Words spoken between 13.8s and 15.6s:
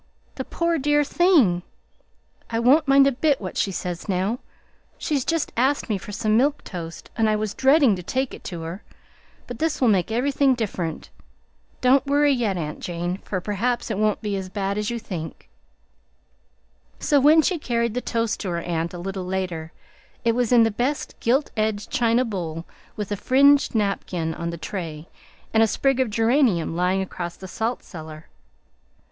it won't be as bad as you think."